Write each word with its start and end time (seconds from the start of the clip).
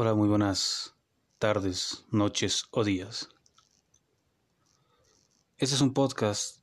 Hola, 0.00 0.14
muy 0.14 0.28
buenas 0.28 0.94
tardes, 1.40 2.06
noches 2.12 2.66
o 2.70 2.84
días. 2.84 3.30
Este 5.56 5.74
es 5.74 5.80
un 5.80 5.92
podcast 5.92 6.62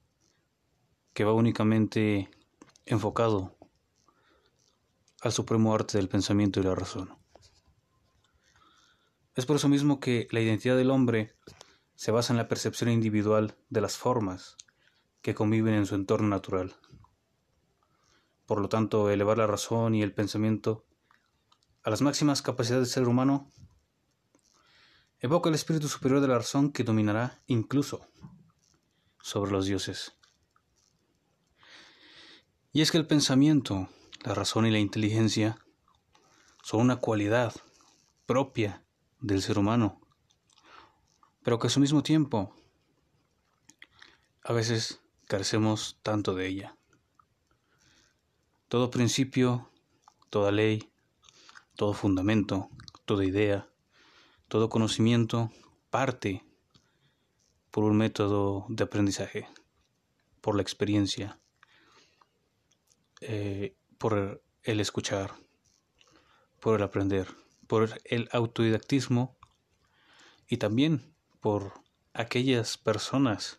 que 1.14 1.26
va 1.26 1.34
únicamente 1.34 2.32
enfocado 2.86 3.58
al 5.20 5.34
supremo 5.34 5.76
arte 5.76 5.98
del 5.98 6.08
pensamiento 6.08 6.62
y 6.62 6.64
la 6.64 6.76
razón. 6.76 7.14
Es 9.36 9.46
por 9.46 9.58
eso 9.58 9.68
mismo 9.68 10.00
que 10.00 10.30
la 10.32 10.40
identidad 10.40 10.78
del 10.78 10.92
hombre 10.92 11.36
se 11.94 12.12
basa 12.12 12.32
en 12.32 12.38
la 12.38 12.48
percepción 12.48 12.90
individual 12.90 13.58
de 13.70 13.82
las 13.82 13.98
formas 13.98 14.56
que 15.22 15.36
conviven 15.36 15.74
en 15.74 15.86
su 15.86 15.96
entorno 15.96 16.30
natural. 16.30 16.74
Por 18.46 18.62
lo 18.62 18.70
tanto, 18.70 19.10
elevar 19.10 19.40
la 19.40 19.48
razón 19.48 19.94
y 19.94 20.04
el 20.04 20.14
pensamiento 20.14 20.85
a 21.86 21.92
las 21.92 22.02
máximas 22.02 22.42
capacidades 22.42 22.88
del 22.88 22.94
ser 22.94 23.08
humano 23.08 23.52
evoca 25.20 25.50
el 25.50 25.56
espíritu 25.56 25.88
superior 25.88 26.20
de 26.20 26.28
la 26.28 26.40
razón 26.40 26.72
que 26.72 26.84
dominará 26.84 27.44
incluso 27.46 28.08
sobre 29.22 29.52
los 29.52 29.68
dioses. 29.68 30.14
Y 32.74 32.82
es 32.82 32.92
que 32.92 32.98
el 32.98 33.06
pensamiento, 33.06 33.88
la 34.24 34.34
razón 34.34 34.66
y 34.66 34.72
la 34.72 34.80
inteligencia 34.80 35.60
son 36.64 36.82
una 36.82 36.96
cualidad 36.96 37.54
propia 38.26 38.84
del 39.20 39.44
ser 39.44 39.60
humano, 39.60 40.02
pero 41.44 41.60
que 41.60 41.68
a 41.68 41.70
su 41.70 41.80
mismo 41.80 42.02
tiempo 42.02 42.52
a 44.42 44.54
veces 44.54 45.02
carecemos 45.28 46.00
tanto 46.02 46.34
de 46.34 46.48
ella. 46.48 46.78
Todo 48.70 48.90
principio, 48.90 49.70
toda 50.32 50.52
ley, 50.52 50.92
todo 51.76 51.94
fundamento, 51.94 52.70
toda 53.06 53.26
idea, 53.26 53.70
todo 54.48 54.70
conocimiento 54.70 55.52
parte 55.90 56.44
por 57.72 57.84
un 57.84 57.98
método 57.98 58.66
de 58.70 58.84
aprendizaje, 58.84 59.48
por 60.42 60.56
la 60.56 60.62
experiencia, 60.62 61.40
eh, 63.22 63.76
por 63.98 64.42
el 64.64 64.80
escuchar, 64.80 65.34
por 66.60 66.78
el 66.78 66.84
aprender, 66.84 67.28
por 67.68 67.90
el 68.06 68.30
autodidactismo 68.32 69.38
y 70.48 70.58
también 70.58 71.14
por 71.42 71.74
aquellas 72.14 72.78
personas 72.78 73.58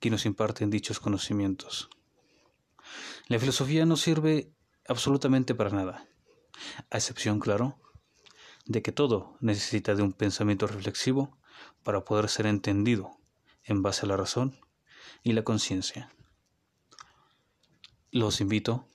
que 0.00 0.10
nos 0.10 0.26
imparten 0.26 0.70
dichos 0.70 1.00
conocimientos. 1.00 1.88
La 3.28 3.38
filosofía 3.38 3.86
no 3.86 3.96
sirve 3.96 4.52
absolutamente 4.86 5.54
para 5.54 5.70
nada, 5.70 6.08
a 6.90 6.96
excepción, 6.96 7.40
claro, 7.40 7.78
de 8.66 8.82
que 8.82 8.92
todo 8.92 9.36
necesita 9.40 9.94
de 9.94 10.02
un 10.02 10.12
pensamiento 10.12 10.66
reflexivo 10.66 11.36
para 11.82 12.04
poder 12.04 12.28
ser 12.28 12.46
entendido 12.46 13.18
en 13.64 13.82
base 13.82 14.06
a 14.06 14.08
la 14.08 14.16
razón 14.16 14.58
y 15.22 15.32
la 15.32 15.42
conciencia. 15.42 16.10
Los 18.10 18.40
invito 18.40 18.88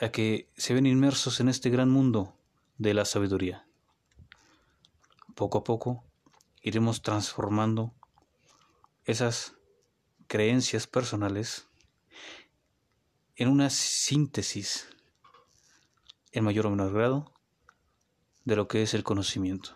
a 0.00 0.10
que 0.10 0.50
se 0.56 0.74
ven 0.74 0.86
inmersos 0.86 1.40
en 1.40 1.48
este 1.48 1.70
gran 1.70 1.90
mundo 1.90 2.36
de 2.78 2.94
la 2.94 3.04
sabiduría. 3.04 3.66
Poco 5.34 5.58
a 5.58 5.64
poco 5.64 6.04
iremos 6.62 7.02
transformando 7.02 7.94
esas 9.04 9.54
creencias 10.26 10.86
personales 10.86 11.68
en 13.36 13.48
una 13.48 13.70
síntesis 13.70 14.88
en 16.36 16.44
mayor 16.44 16.66
o 16.66 16.70
menor 16.70 16.92
grado 16.92 17.32
de 18.44 18.56
lo 18.56 18.68
que 18.68 18.82
es 18.82 18.92
el 18.92 19.04
conocimiento. 19.04 19.74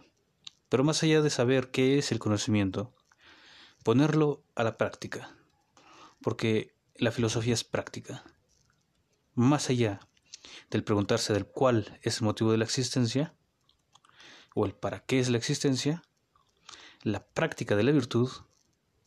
Pero 0.69 0.85
más 0.85 1.03
allá 1.03 1.23
de 1.23 1.31
saber 1.31 1.71
qué 1.71 1.97
es 1.97 2.13
el 2.13 2.19
conocimiento, 2.19 2.95
ponerlo 3.83 4.45
a 4.55 4.63
la 4.63 4.77
práctica, 4.77 5.35
porque 6.21 6.77
la 6.97 7.13
filosofía 7.13 7.55
es 7.55 7.65
práctica. 7.65 8.25
Más 9.35 9.71
allá 9.71 10.01
del 10.69 10.85
preguntarse 10.85 11.33
del 11.33 11.47
cuál 11.47 11.99
es 12.03 12.19
el 12.19 12.25
motivo 12.25 12.53
de 12.53 12.59
la 12.59 12.65
existencia, 12.65 13.35
o 14.55 14.67
el 14.67 14.75
para 14.75 15.01
qué 15.01 15.19
es 15.19 15.31
la 15.31 15.39
existencia, 15.39 16.03
la 17.03 17.27
práctica 17.27 17.75
de 17.75 17.85
la 17.85 17.93
virtud 17.93 18.31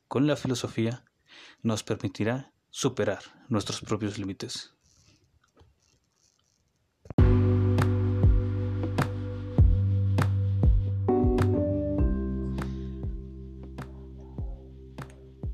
con 0.08 0.26
la 0.26 0.36
filosofía 0.36 1.06
nos 1.62 1.84
permitirá 1.84 2.52
superar 2.72 3.46
nuestros 3.48 3.82
propios 3.82 4.18
límites. 4.18 4.74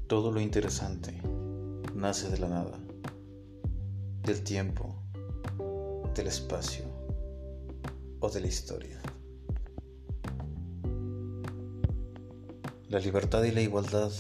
Todo 0.10 0.32
lo 0.32 0.42
interesante 0.42 1.22
nace 1.94 2.32
de 2.32 2.40
la 2.40 2.48
nada, 2.50 2.80
del 4.24 4.44
tiempo, 4.44 5.04
del 6.16 6.26
espacio 6.26 6.84
o 8.20 8.28
de 8.28 8.42
la 8.42 8.48
historia. 8.48 9.00
La 12.88 12.98
libertad 12.98 13.44
y 13.44 13.52
la 13.52 13.62
igualdad 13.62 14.12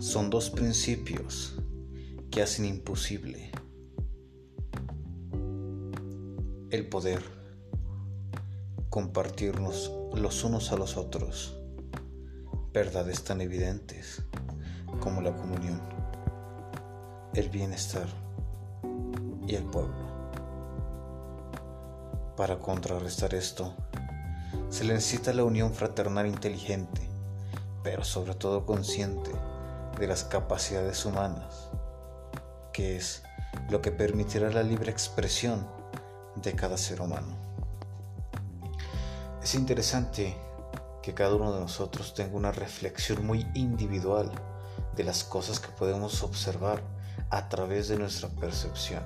son 0.00 0.30
dos 0.30 0.50
principios 0.50 1.54
que 2.32 2.42
hacen 2.42 2.64
imposible 2.64 3.52
el 6.70 6.88
poder 6.88 7.22
compartirnos 8.90 9.92
los 10.16 10.42
unos 10.42 10.72
a 10.72 10.76
los 10.76 10.96
otros 10.96 11.56
verdades 12.72 13.22
tan 13.22 13.40
evidentes 13.40 14.24
como 14.98 15.20
la 15.20 15.34
comunión, 15.36 15.80
el 17.34 17.48
bienestar 17.48 18.06
y 19.46 19.54
el 19.54 19.64
pueblo. 19.64 20.06
Para 22.36 22.58
contrarrestar 22.58 23.34
esto, 23.34 23.74
se 24.68 24.84
le 24.84 24.94
necesita 24.94 25.32
la 25.32 25.44
unión 25.44 25.72
fraternal 25.72 26.26
inteligente, 26.26 27.08
pero 27.82 28.04
sobre 28.04 28.34
todo 28.34 28.66
consciente 28.66 29.30
de 29.98 30.06
las 30.06 30.24
capacidades 30.24 31.04
humanas, 31.04 31.70
que 32.72 32.96
es 32.96 33.22
lo 33.70 33.80
que 33.80 33.90
permitirá 33.90 34.50
la 34.50 34.62
libre 34.62 34.90
expresión 34.90 35.66
de 36.36 36.52
cada 36.54 36.76
ser 36.76 37.00
humano. 37.00 37.34
Es 39.42 39.54
interesante 39.54 40.36
que 41.02 41.14
cada 41.14 41.34
uno 41.34 41.52
de 41.52 41.60
nosotros 41.60 42.14
tenga 42.14 42.36
una 42.36 42.52
reflexión 42.52 43.26
muy 43.26 43.46
individual 43.54 44.30
de 44.98 45.04
las 45.04 45.22
cosas 45.22 45.60
que 45.60 45.68
podemos 45.68 46.24
observar 46.24 46.82
a 47.30 47.48
través 47.48 47.86
de 47.86 47.96
nuestra 47.96 48.28
percepción. 48.30 49.04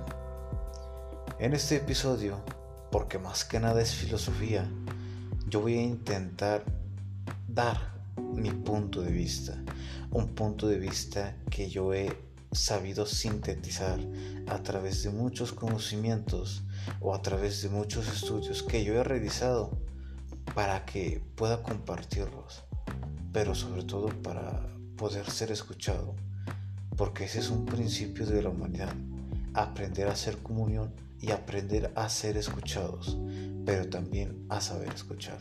En 1.38 1.52
este 1.52 1.76
episodio, 1.76 2.42
porque 2.90 3.18
más 3.18 3.44
que 3.44 3.60
nada 3.60 3.82
es 3.82 3.94
filosofía, 3.94 4.66
yo 5.48 5.60
voy 5.60 5.76
a 5.76 5.82
intentar 5.82 6.64
dar 7.46 7.76
mi 8.16 8.50
punto 8.50 9.02
de 9.02 9.12
vista, 9.12 9.54
un 10.10 10.34
punto 10.34 10.66
de 10.66 10.78
vista 10.78 11.36
que 11.50 11.68
yo 11.68 11.92
he 11.92 12.10
sabido 12.52 13.04
sintetizar 13.04 14.00
a 14.48 14.62
través 14.62 15.02
de 15.02 15.10
muchos 15.10 15.52
conocimientos 15.52 16.62
o 17.00 17.14
a 17.14 17.20
través 17.20 17.60
de 17.60 17.68
muchos 17.68 18.08
estudios 18.08 18.62
que 18.62 18.82
yo 18.82 18.94
he 18.94 19.04
realizado 19.04 19.78
para 20.54 20.86
que 20.86 21.22
pueda 21.36 21.62
compartirlos, 21.62 22.64
pero 23.30 23.54
sobre 23.54 23.82
todo 23.82 24.08
para 24.22 24.72
poder 25.02 25.28
ser 25.28 25.50
escuchado, 25.50 26.14
porque 26.96 27.24
ese 27.24 27.40
es 27.40 27.50
un 27.50 27.66
principio 27.66 28.24
de 28.24 28.40
la 28.40 28.50
humanidad, 28.50 28.94
aprender 29.52 30.06
a 30.06 30.12
hacer 30.12 30.38
comunión 30.38 30.94
y 31.20 31.32
aprender 31.32 31.90
a 31.96 32.08
ser 32.08 32.36
escuchados, 32.36 33.18
pero 33.66 33.90
también 33.90 34.46
a 34.48 34.60
saber 34.60 34.92
escuchar. 34.94 35.40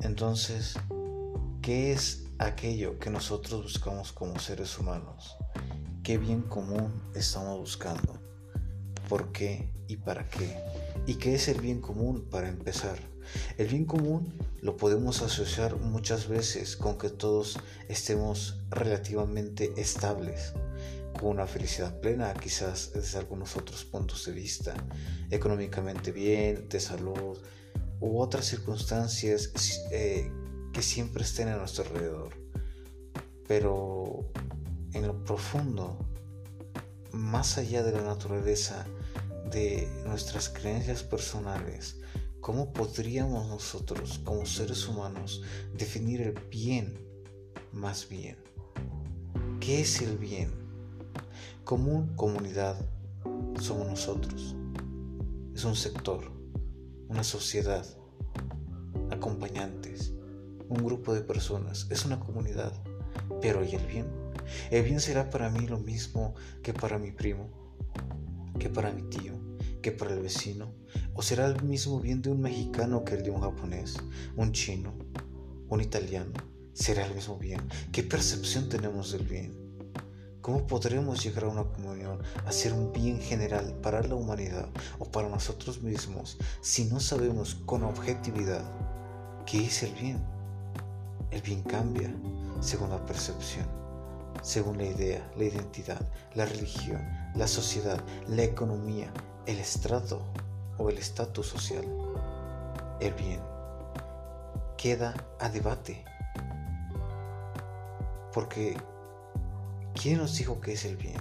Entonces, 0.00 0.74
¿qué 1.62 1.92
es 1.92 2.24
aquello 2.40 2.98
que 2.98 3.08
nosotros 3.08 3.62
buscamos 3.62 4.10
como 4.10 4.36
seres 4.40 4.76
humanos? 4.80 5.36
¿Qué 6.02 6.18
bien 6.18 6.42
común 6.42 6.92
estamos 7.14 7.56
buscando? 7.56 8.20
¿Por 9.08 9.30
qué 9.30 9.72
y 9.86 9.96
para 9.96 10.28
qué? 10.28 10.58
¿Y 11.06 11.14
qué 11.14 11.34
es 11.34 11.48
el 11.48 11.60
bien 11.60 11.80
común 11.80 12.26
para 12.30 12.48
empezar? 12.48 12.98
El 13.58 13.68
bien 13.68 13.84
común 13.84 14.32
lo 14.60 14.76
podemos 14.76 15.22
asociar 15.22 15.76
muchas 15.76 16.28
veces 16.28 16.76
con 16.76 16.98
que 16.98 17.10
todos 17.10 17.58
estemos 17.88 18.60
relativamente 18.70 19.72
estables, 19.76 20.52
con 21.18 21.30
una 21.30 21.46
felicidad 21.46 22.00
plena, 22.00 22.34
quizás 22.34 22.92
desde 22.92 23.18
algunos 23.18 23.56
otros 23.56 23.84
puntos 23.84 24.24
de 24.26 24.32
vista, 24.32 24.74
económicamente 25.30 26.12
bien, 26.12 26.68
de 26.68 26.80
salud 26.80 27.38
u 28.00 28.20
otras 28.20 28.46
circunstancias 28.46 29.52
eh, 29.90 30.30
que 30.72 30.82
siempre 30.82 31.22
estén 31.22 31.48
a 31.48 31.56
nuestro 31.56 31.84
alrededor. 31.84 32.34
Pero 33.46 34.30
en 34.92 35.06
lo 35.06 35.24
profundo, 35.24 35.98
más 37.12 37.58
allá 37.58 37.82
de 37.82 37.92
la 37.92 38.02
naturaleza 38.02 38.86
de 39.50 39.88
nuestras 40.04 40.48
creencias 40.48 41.02
personales, 41.02 41.96
¿Cómo 42.40 42.72
podríamos 42.72 43.48
nosotros, 43.48 44.18
como 44.24 44.46
seres 44.46 44.88
humanos, 44.88 45.42
definir 45.76 46.22
el 46.22 46.32
bien 46.48 46.98
más 47.70 48.08
bien? 48.08 48.38
¿Qué 49.60 49.82
es 49.82 50.00
el 50.00 50.16
bien? 50.16 50.50
Común 51.64 52.16
comunidad 52.16 52.80
somos 53.60 53.86
nosotros. 53.86 54.56
Es 55.54 55.64
un 55.64 55.76
sector, 55.76 56.32
una 57.08 57.24
sociedad, 57.24 57.86
acompañantes, 59.10 60.14
un 60.70 60.82
grupo 60.82 61.12
de 61.12 61.20
personas, 61.20 61.88
es 61.90 62.06
una 62.06 62.18
comunidad. 62.20 62.72
Pero 63.42 63.62
¿y 63.62 63.74
el 63.74 63.86
bien? 63.86 64.06
El 64.70 64.82
bien 64.82 65.00
será 65.00 65.28
para 65.28 65.50
mí 65.50 65.66
lo 65.66 65.78
mismo 65.78 66.34
que 66.62 66.72
para 66.72 66.98
mi 66.98 67.12
primo, 67.12 67.50
que 68.58 68.70
para 68.70 68.92
mi 68.92 69.02
tío, 69.02 69.39
que 69.80 69.92
para 69.92 70.12
el 70.12 70.20
vecino, 70.20 70.72
o 71.14 71.22
será 71.22 71.46
el 71.46 71.62
mismo 71.62 72.00
bien 72.00 72.22
de 72.22 72.30
un 72.30 72.40
mexicano 72.40 73.04
que 73.04 73.14
el 73.14 73.22
de 73.22 73.30
un 73.30 73.40
japonés, 73.40 73.96
un 74.36 74.52
chino, 74.52 74.94
un 75.68 75.80
italiano. 75.80 76.32
¿Será 76.72 77.06
el 77.06 77.14
mismo 77.14 77.36
bien? 77.36 77.60
¿Qué 77.92 78.02
percepción 78.02 78.68
tenemos 78.68 79.12
del 79.12 79.24
bien? 79.24 79.70
¿Cómo 80.40 80.66
podremos 80.66 81.22
llegar 81.22 81.44
a 81.44 81.48
una 81.48 81.64
comunión, 81.64 82.22
a 82.46 82.52
ser 82.52 82.72
un 82.72 82.92
bien 82.92 83.20
general 83.20 83.74
para 83.82 84.02
la 84.02 84.14
humanidad 84.14 84.68
o 84.98 85.04
para 85.04 85.28
nosotros 85.28 85.82
mismos 85.82 86.38
si 86.62 86.86
no 86.86 86.98
sabemos 86.98 87.56
con 87.66 87.84
objetividad 87.84 88.64
qué 89.44 89.66
es 89.66 89.82
el 89.82 89.92
bien? 89.92 90.24
El 91.30 91.42
bien 91.42 91.62
cambia 91.62 92.14
según 92.60 92.90
la 92.90 93.04
percepción, 93.04 93.66
según 94.42 94.78
la 94.78 94.86
idea, 94.86 95.30
la 95.36 95.44
identidad, 95.44 96.00
la 96.34 96.46
religión, 96.46 97.02
la 97.34 97.46
sociedad, 97.46 98.02
la 98.26 98.42
economía, 98.42 99.12
el 99.46 99.58
estrato 99.58 100.22
o 100.78 100.90
el 100.90 100.98
estatus 100.98 101.46
social. 101.46 101.84
El 103.00 103.14
bien 103.14 103.40
queda 104.76 105.14
a 105.38 105.50
debate. 105.50 106.04
Porque 108.32 108.76
¿quién 109.94 110.18
nos 110.18 110.36
dijo 110.38 110.60
que 110.60 110.72
es 110.72 110.84
el 110.84 110.96
bien? 110.96 111.20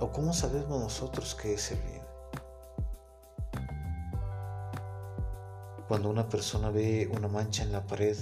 ¿O 0.00 0.12
cómo 0.12 0.32
sabemos 0.32 0.80
nosotros 0.80 1.34
qué 1.34 1.54
es 1.54 1.72
el 1.72 1.80
bien? 1.80 2.02
Cuando 5.88 6.10
una 6.10 6.28
persona 6.28 6.70
ve 6.70 7.10
una 7.12 7.26
mancha 7.26 7.64
en 7.64 7.72
la 7.72 7.84
pared, 7.84 8.16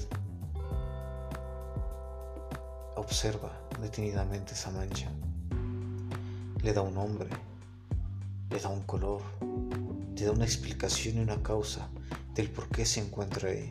observa 2.94 3.50
detenidamente 3.82 4.54
esa 4.54 4.70
mancha, 4.70 5.10
le 6.62 6.72
da 6.72 6.80
un 6.80 6.94
nombre, 6.94 7.28
le 8.56 8.62
da 8.62 8.70
un 8.70 8.84
color, 8.84 9.20
le 10.16 10.24
da 10.24 10.32
una 10.32 10.46
explicación 10.46 11.18
y 11.18 11.20
una 11.20 11.42
causa 11.42 11.90
del 12.34 12.48
por 12.48 12.68
qué 12.68 12.86
se 12.86 13.00
encuentra 13.00 13.50
ahí. 13.50 13.70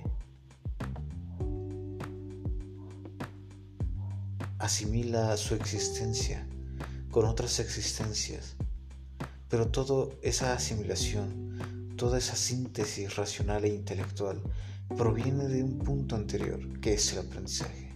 Asimila 4.59 5.35
su 5.37 5.55
existencia 5.55 6.47
con 7.09 7.25
otras 7.25 7.59
existencias, 7.59 8.57
pero 9.49 9.69
toda 9.69 10.13
esa 10.21 10.53
asimilación, 10.53 11.95
toda 11.97 12.19
esa 12.19 12.35
síntesis 12.35 13.15
racional 13.15 13.65
e 13.65 13.69
intelectual 13.69 14.39
proviene 14.95 15.47
de 15.47 15.63
un 15.63 15.79
punto 15.79 16.15
anterior, 16.15 16.79
que 16.79 16.93
es 16.93 17.11
el 17.13 17.19
aprendizaje. 17.25 17.91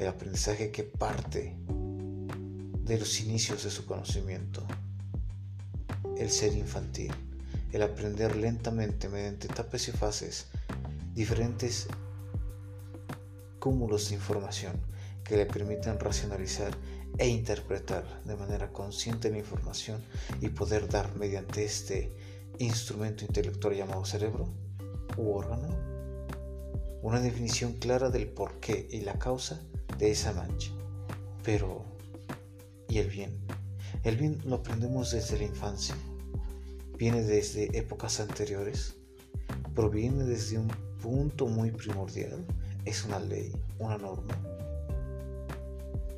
El 0.00 0.08
aprendizaje 0.08 0.72
que 0.72 0.82
parte 0.82 1.56
de 1.68 2.98
los 2.98 3.20
inicios 3.20 3.62
de 3.62 3.70
su 3.70 3.86
conocimiento, 3.86 4.66
el 6.18 6.30
ser 6.30 6.54
infantil, 6.54 7.12
el 7.72 7.82
aprender 7.82 8.36
lentamente 8.36 9.08
mediante 9.08 9.46
etapas 9.46 9.88
y 9.88 9.92
fases, 9.92 10.46
diferentes 11.14 11.88
cúmulos 13.58 14.08
de 14.08 14.16
información 14.16 14.74
que 15.24 15.36
le 15.36 15.46
permiten 15.46 15.98
racionalizar 15.98 16.76
e 17.18 17.28
interpretar 17.28 18.22
de 18.24 18.36
manera 18.36 18.72
consciente 18.72 19.30
la 19.30 19.38
información 19.38 20.02
y 20.40 20.48
poder 20.48 20.88
dar 20.88 21.14
mediante 21.16 21.64
este 21.64 22.12
instrumento 22.58 23.24
intelectual 23.24 23.74
llamado 23.74 24.04
cerebro 24.04 24.48
u 25.16 25.32
órgano 25.32 25.94
una 27.04 27.20
definición 27.20 27.74
clara 27.74 28.08
del 28.08 28.28
porqué 28.28 28.88
y 28.90 29.02
la 29.02 29.18
causa 29.18 29.60
de 29.98 30.10
esa 30.10 30.32
mancha. 30.32 30.72
Pero, 31.42 31.84
¿y 32.88 32.96
el 32.96 33.08
bien? 33.08 33.38
El 34.02 34.16
bien 34.16 34.40
lo 34.44 34.56
aprendemos 34.56 35.12
desde 35.12 35.38
la 35.38 35.44
infancia, 35.44 35.94
viene 36.98 37.22
desde 37.22 37.76
épocas 37.76 38.20
anteriores, 38.20 38.96
proviene 39.74 40.24
desde 40.24 40.58
un 40.58 40.68
punto 41.02 41.46
muy 41.46 41.70
primordial, 41.70 42.44
es 42.84 43.04
una 43.04 43.18
ley, 43.18 43.52
una 43.78 43.96
norma, 43.98 44.38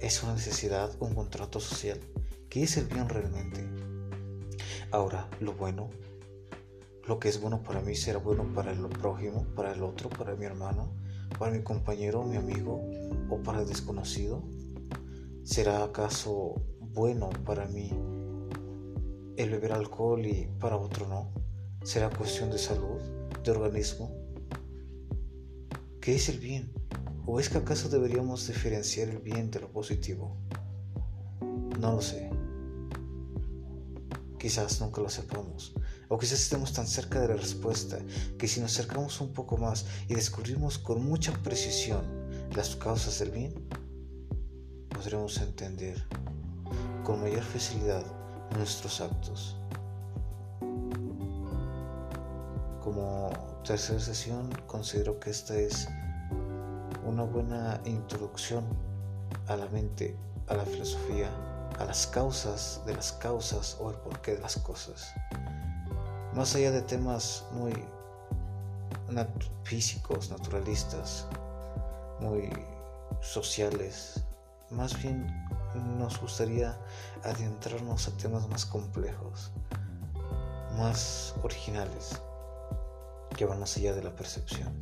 es 0.00 0.22
una 0.22 0.34
necesidad, 0.34 0.90
un 1.00 1.14
contrato 1.14 1.60
social. 1.60 2.00
¿Qué 2.48 2.64
es 2.64 2.76
el 2.76 2.86
bien 2.86 3.08
realmente? 3.08 3.64
Ahora, 4.90 5.28
lo 5.40 5.52
bueno, 5.52 5.90
lo 7.06 7.18
que 7.18 7.28
es 7.28 7.40
bueno 7.40 7.62
para 7.62 7.80
mí 7.80 7.94
será 7.94 8.18
bueno 8.18 8.52
para 8.54 8.72
el 8.72 8.80
prójimo, 8.88 9.44
para 9.54 9.72
el 9.72 9.82
otro, 9.82 10.08
para 10.08 10.34
mi 10.34 10.44
hermano, 10.44 10.92
para 11.38 11.52
mi 11.52 11.62
compañero, 11.62 12.24
mi 12.24 12.36
amigo 12.36 12.80
o 13.30 13.42
para 13.42 13.60
el 13.60 13.68
desconocido. 13.68 14.42
¿Será 15.44 15.84
acaso 15.84 16.54
bueno 16.96 17.28
para 17.44 17.66
mí 17.66 17.90
el 19.36 19.50
beber 19.50 19.74
alcohol 19.74 20.24
y 20.24 20.48
para 20.58 20.78
otro 20.78 21.06
no? 21.06 21.30
¿Será 21.84 22.08
cuestión 22.08 22.50
de 22.50 22.56
salud, 22.56 23.02
de 23.44 23.50
organismo? 23.50 24.10
¿Qué 26.00 26.14
es 26.14 26.30
el 26.30 26.38
bien? 26.38 26.72
¿O 27.26 27.38
es 27.38 27.50
que 27.50 27.58
acaso 27.58 27.90
deberíamos 27.90 28.46
diferenciar 28.46 29.10
el 29.10 29.18
bien 29.18 29.50
de 29.50 29.60
lo 29.60 29.70
positivo? 29.70 30.38
No 31.78 31.92
lo 31.96 32.00
sé. 32.00 32.30
Quizás 34.38 34.80
nunca 34.80 35.02
lo 35.02 35.10
sepamos. 35.10 35.74
O 36.08 36.16
quizás 36.16 36.40
estemos 36.40 36.72
tan 36.72 36.86
cerca 36.86 37.20
de 37.20 37.28
la 37.28 37.36
respuesta 37.36 37.98
que 38.38 38.48
si 38.48 38.60
nos 38.60 38.72
acercamos 38.72 39.20
un 39.20 39.34
poco 39.34 39.58
más 39.58 39.84
y 40.08 40.14
descubrimos 40.14 40.78
con 40.78 41.04
mucha 41.04 41.34
precisión 41.42 42.02
las 42.56 42.74
causas 42.74 43.18
del 43.18 43.32
bien, 43.32 43.68
podremos 44.88 45.36
entender 45.42 46.02
con 47.06 47.20
mayor 47.20 47.44
facilidad 47.44 48.02
nuestros 48.56 49.00
actos. 49.00 49.56
Como 52.82 53.30
tercera 53.64 54.00
sesión, 54.00 54.50
considero 54.66 55.20
que 55.20 55.30
esta 55.30 55.54
es 55.54 55.88
una 57.06 57.22
buena 57.22 57.80
introducción 57.84 58.64
a 59.46 59.56
la 59.56 59.66
mente, 59.66 60.16
a 60.48 60.54
la 60.54 60.64
filosofía, 60.64 61.30
a 61.78 61.84
las 61.84 62.08
causas 62.08 62.82
de 62.86 62.96
las 62.96 63.12
causas 63.12 63.76
o 63.78 63.90
el 63.90 63.96
porqué 63.98 64.34
de 64.34 64.40
las 64.40 64.56
cosas. 64.56 65.14
Más 66.34 66.56
allá 66.56 66.72
de 66.72 66.82
temas 66.82 67.46
muy 67.52 67.72
físicos, 69.62 70.28
naturalistas, 70.28 71.28
muy 72.18 72.50
sociales, 73.20 74.24
más 74.70 75.00
bien 75.00 75.45
nos 75.76 76.20
gustaría 76.20 76.78
adentrarnos 77.22 78.08
a 78.08 78.16
temas 78.16 78.48
más 78.48 78.66
complejos, 78.66 79.50
más 80.76 81.34
originales, 81.42 82.20
que 83.36 83.44
van 83.44 83.60
más 83.60 83.76
allá 83.76 83.94
de 83.94 84.02
la 84.02 84.14
percepción, 84.14 84.72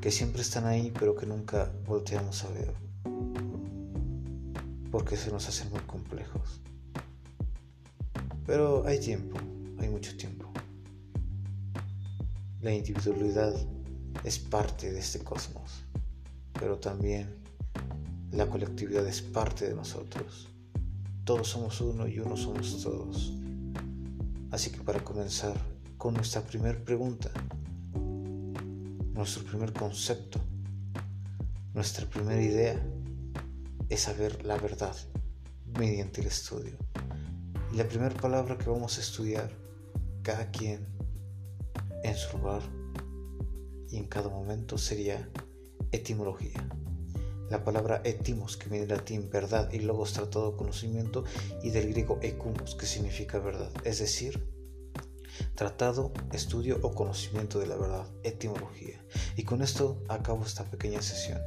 que 0.00 0.10
siempre 0.10 0.42
están 0.42 0.66
ahí 0.66 0.92
pero 0.98 1.16
que 1.16 1.26
nunca 1.26 1.70
volteamos 1.86 2.44
a 2.44 2.48
ver, 2.50 2.74
porque 4.90 5.16
se 5.16 5.30
nos 5.30 5.48
hacen 5.48 5.70
muy 5.70 5.80
complejos. 5.80 6.60
Pero 8.46 8.84
hay 8.86 8.98
tiempo, 8.98 9.38
hay 9.78 9.88
mucho 9.88 10.16
tiempo. 10.16 10.50
La 12.60 12.72
individualidad 12.72 13.54
es 14.24 14.38
parte 14.38 14.92
de 14.92 14.98
este 14.98 15.20
cosmos, 15.20 15.84
pero 16.52 16.78
también 16.78 17.39
la 18.32 18.46
colectividad 18.48 19.06
es 19.06 19.22
parte 19.22 19.68
de 19.68 19.74
nosotros. 19.74 20.48
Todos 21.24 21.48
somos 21.48 21.80
uno 21.80 22.06
y 22.06 22.20
uno 22.20 22.36
somos 22.36 22.82
todos. 22.82 23.32
Así 24.50 24.70
que 24.70 24.80
para 24.80 25.02
comenzar 25.02 25.56
con 25.96 26.14
nuestra 26.14 26.42
primera 26.42 26.78
pregunta, 26.78 27.30
nuestro 29.12 29.44
primer 29.44 29.72
concepto, 29.72 30.40
nuestra 31.74 32.06
primera 32.06 32.40
idea 32.40 32.80
es 33.88 34.00
saber 34.00 34.44
la 34.44 34.56
verdad 34.56 34.96
mediante 35.78 36.20
el 36.20 36.28
estudio. 36.28 36.76
Y 37.72 37.76
la 37.76 37.86
primera 37.86 38.14
palabra 38.14 38.56
que 38.56 38.70
vamos 38.70 38.98
a 38.98 39.00
estudiar, 39.00 39.50
cada 40.22 40.50
quien 40.50 40.86
en 42.02 42.16
su 42.16 42.38
lugar 42.38 42.62
y 43.88 43.96
en 43.96 44.06
cada 44.06 44.28
momento, 44.28 44.78
sería 44.78 45.28
etimología. 45.92 46.66
La 47.50 47.64
palabra 47.64 48.00
etimos, 48.04 48.56
que 48.56 48.70
viene 48.70 48.86
del 48.86 48.96
latín 48.96 49.28
verdad 49.28 49.70
y 49.72 49.80
logos 49.80 50.14
tratado 50.14 50.56
conocimiento, 50.56 51.24
y 51.62 51.70
del 51.70 51.90
griego 51.90 52.18
ecumos, 52.22 52.74
que 52.74 52.86
significa 52.86 53.38
verdad. 53.38 53.70
Es 53.84 53.98
decir, 53.98 54.40
Tratado, 55.54 56.12
estudio 56.32 56.78
o 56.82 56.94
conocimiento 56.94 57.58
de 57.58 57.66
la 57.66 57.76
verdad, 57.76 58.06
etimología. 58.22 59.04
Y 59.36 59.44
con 59.44 59.62
esto 59.62 60.02
acabo 60.08 60.44
esta 60.44 60.64
pequeña 60.64 61.02
sesión. 61.02 61.40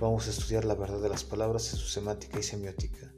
Vamos 0.00 0.26
a 0.26 0.30
estudiar 0.30 0.64
la 0.64 0.74
verdad 0.74 1.00
de 1.00 1.08
las 1.08 1.24
palabras 1.24 1.72
en 1.72 1.78
su 1.78 1.88
semántica 1.88 2.38
y 2.38 2.42
semiótica. 2.42 3.12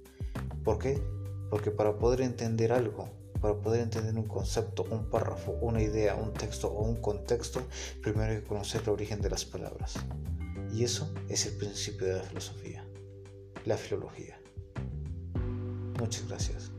¿Por 0.65 0.79
qué? 0.79 1.03
Porque 1.51 1.71
para 1.71 1.99
poder 1.99 2.23
entender 2.23 2.73
algo, 2.73 3.11
para 3.41 3.61
poder 3.61 3.81
entender 3.81 4.15
un 4.15 4.29
concepto, 4.29 4.87
un 4.91 5.11
párrafo, 5.11 5.53
una 5.61 5.83
idea, 5.83 6.15
un 6.15 6.33
texto 6.33 6.69
o 6.69 6.83
un 6.83 6.97
contexto, 6.97 7.63
primero 8.03 8.33
hay 8.33 8.41
que 8.41 8.45
conocer 8.45 8.83
el 8.83 8.91
origen 8.91 9.21
de 9.21 9.31
las 9.31 9.45
palabras. 9.45 9.95
Y 10.73 10.85
eso 10.85 11.13
es 11.29 11.47
el 11.47 11.55
principio 11.55 12.07
de 12.07 12.15
la 12.15 12.23
filosofía, 12.23 12.85
la 13.65 13.77
filología. 13.77 14.41
Muchas 15.99 16.27
gracias. 16.29 16.71